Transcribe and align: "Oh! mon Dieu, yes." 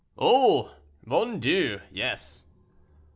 "Oh! 0.17 0.71
mon 1.05 1.39
Dieu, 1.39 1.79
yes." 1.91 2.47